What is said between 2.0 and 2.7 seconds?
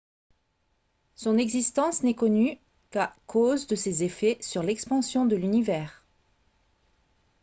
n'est connue